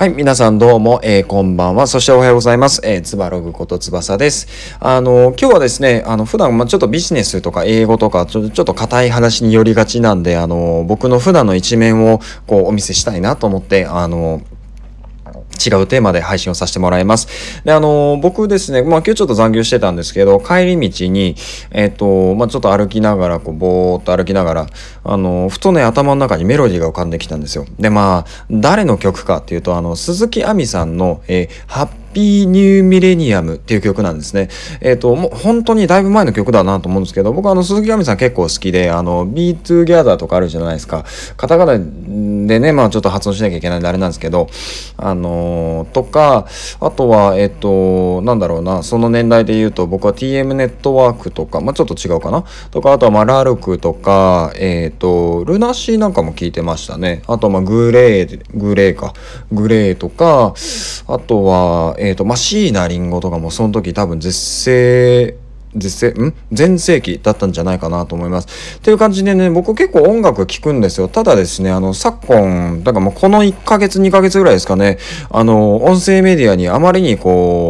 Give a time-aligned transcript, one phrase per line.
[0.00, 1.86] はい、皆さんどうも、えー、こんばんは。
[1.86, 2.80] そしておはようございます。
[2.84, 4.48] えー、つばログことつばさです。
[4.80, 14.40] あの、今日はですね、あの、普段、ま、ちょっとビジネスとか英語とか、ちょちょっと硬い話によりがちなんで、あの、僕の普段の一面を、こう、お見せしたいなと思って、あの、
[15.64, 17.28] 違うテーマで配信をさせてもらいます。
[17.64, 21.36] で、あの、僕ですね、まあ今日ちょっと残業してたんですけど、帰り道に、
[21.70, 24.66] えっ、と、まあちょっと歩きながら、こう、ぼーっと歩きながら、
[25.04, 27.66] あの、ふとね、頭の中にメロディーが浮かんできたんですよ。
[27.78, 34.48] で、まあ、誰の曲かっていうと、あの、鈴木亜美さんの、えー、ハッピーニューミレニアムっていう曲なんですね。
[34.80, 41.04] えっ、ー、と、もう本当にだいぶ前の曲だなと思うんですけど、僕はあの、鈴木亜美さん結構好きで、あの、Be Together とかあるじゃないですか。
[41.36, 44.48] カタカナでね、まあちょっと発音しなきゃいけないんであれなんですけど、
[44.96, 46.46] あのー、とか、
[46.80, 52.44] あとは、えっ、ー、と、なんだろうな、その年代で言うと、僕は TM ネットワークとか、まあちょっと違うかな。
[52.70, 57.22] とか、あとはまあラルクとか、えっ、と、ルナシーなんかも聞いてましたね。
[57.26, 59.14] あとまあグレー、グレーか。
[59.52, 60.54] グレーとか、
[61.06, 65.36] あとは、えっ、ー、と、まあ、椎名林檎とかもその時多分絶世
[65.76, 66.34] 絶世ん？
[66.50, 68.78] 全盛期だったんじゃないかなと思います。
[68.78, 71.08] っていう感じでね、僕結構音楽聴くんですよ。
[71.08, 74.98] ただですね、あの、昨今、だからもうこの1ヶ月2ヶ月ぐらいですかね、
[75.30, 77.69] あの、音声メディアにあまりにこ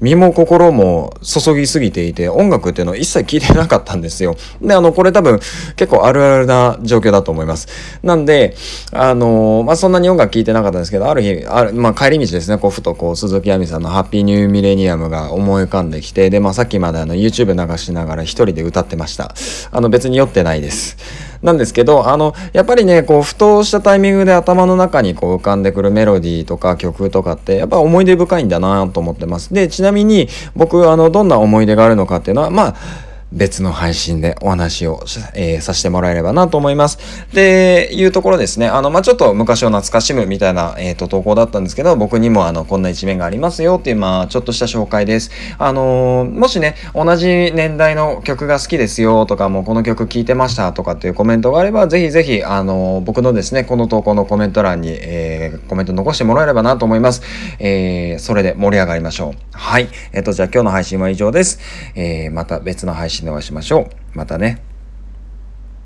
[0.00, 4.36] 身も心も注ぎすぎていて、音楽っていうのを一切聴いてなかったんですよ。
[4.60, 5.38] で、あの、これ多分
[5.76, 7.68] 結構あるあるな状況だと思います。
[8.02, 8.56] なんで、
[8.92, 19.34] あの、まあ、そんなに音楽聴いてなかったんですけど、ある日、ある、まあ、帰り道ですね、こう、ふとこう、鈴木亜美さんのハッピーニューミレニアムが思い浮かんできて、で、まあ、さっきまであの、YouTube 流しながら一人で歌ってました。
[19.70, 20.96] あの別に酔ってないです。
[21.42, 29.52] なんですけど、あの、やっぱりね、こう、ふとしたタイミングで頭の中にこう浮かんでくるメロディーとか曲とかって、やっぱ思い出深いんだなと思ってます。
[29.52, 32.76] で、ちなみに僕、あの、どんな思い出があるのかっていうのは、まあ、
[33.36, 36.98] 別の配信でお話を、えー、させてもらえればなと思います。
[37.34, 38.66] で、いうところですね。
[38.66, 45.30] あの、まあ、ちょっと昔を懐かしむみたいな、えっ、ー、と、投稿だったんですけど、僕にもあの、こんな一面がありますよっていう、まあ、ちょっとした紹介です。
[45.58, 57.22] あのー、もしね、同じ年代の曲が好きですよとか、もうこの曲聴いてましたとかっていうコメントがあれば、ぜひぜひ、あの僕のですね、この投稿のコメント欄に、えコメント残してもらえればなと思います。
[57.58, 59.45] えそれで盛り上がりましょう。
[59.56, 59.88] はい。
[60.12, 61.58] えっ、と、じゃあ今日の配信は以上です。
[61.94, 64.18] えまた別の配信でお会いしましょう。
[64.18, 64.65] またね。